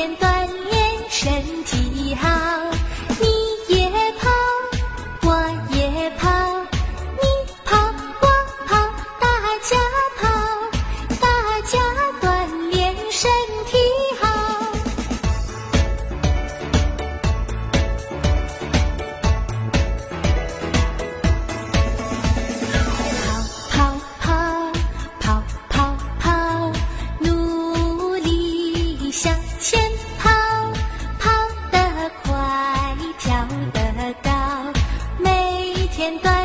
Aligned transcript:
siento 0.00 0.39
gente 36.00 36.39